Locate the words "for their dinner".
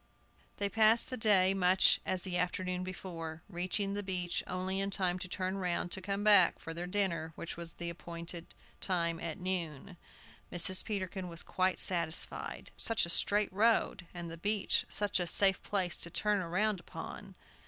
6.57-7.33